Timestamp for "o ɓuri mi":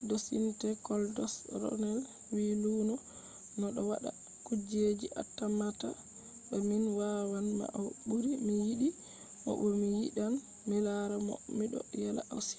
7.81-8.53